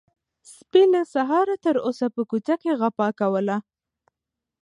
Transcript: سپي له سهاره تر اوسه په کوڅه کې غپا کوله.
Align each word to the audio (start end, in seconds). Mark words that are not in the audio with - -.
سپي 0.53 0.83
له 0.93 1.01
سهاره 1.13 1.55
تر 1.65 1.75
اوسه 1.85 2.05
په 2.15 2.21
کوڅه 2.29 2.55
کې 2.61 2.71
غپا 2.81 3.07
کوله. 3.19 3.57